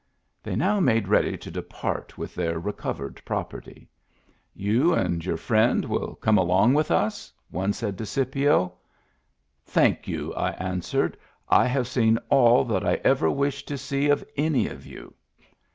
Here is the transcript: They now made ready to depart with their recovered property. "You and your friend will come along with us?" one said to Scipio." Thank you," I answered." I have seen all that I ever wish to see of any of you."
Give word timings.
They 0.41 0.55
now 0.55 0.79
made 0.79 1.07
ready 1.07 1.37
to 1.37 1.51
depart 1.51 2.17
with 2.17 2.33
their 2.33 2.57
recovered 2.57 3.21
property. 3.23 3.87
"You 4.55 4.95
and 4.95 5.23
your 5.23 5.37
friend 5.37 5.85
will 5.85 6.15
come 6.15 6.39
along 6.39 6.73
with 6.73 6.89
us?" 6.89 7.31
one 7.51 7.71
said 7.71 7.99
to 7.99 8.07
Scipio." 8.07 8.73
Thank 9.75 10.07
you," 10.07 10.33
I 10.33 10.53
answered." 10.53 11.17
I 11.49 11.67
have 11.67 11.87
seen 11.87 12.17
all 12.31 12.63
that 12.65 12.83
I 12.83 12.95
ever 13.03 13.29
wish 13.29 13.63
to 13.65 13.77
see 13.77 14.09
of 14.09 14.25
any 14.35 14.67
of 14.69 14.87
you." 14.87 15.13